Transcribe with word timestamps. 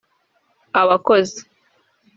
abakozi 0.81 1.41